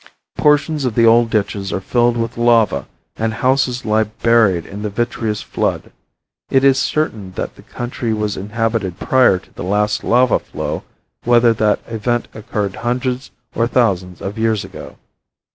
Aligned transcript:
Portions 0.35 0.83
of 0.83 0.95
the 0.95 1.05
old 1.05 1.29
ditches 1.29 1.71
are 1.71 1.79
filled 1.79 2.17
with 2.17 2.35
lava 2.35 2.87
and 3.17 3.35
houses 3.35 3.85
lie 3.85 4.05
buried 4.05 4.65
in 4.65 4.81
the 4.81 4.89
vitreous 4.89 5.43
flood. 5.43 5.91
It 6.49 6.63
is 6.63 6.79
certain 6.79 7.33
that 7.33 7.53
the 7.55 7.61
country 7.61 8.11
was 8.11 8.35
inhabited 8.35 8.97
prior 8.99 9.37
to 9.37 9.53
the 9.53 9.63
last 9.63 10.03
lava 10.03 10.39
flow 10.39 10.81
whether 11.23 11.53
that 11.53 11.81
event 11.85 12.29
occurred 12.33 12.77
hundreds 12.77 13.29
or 13.53 13.67
thousands 13.67 14.21
of 14.23 14.39
years 14.39 14.65
ago. 14.65 14.97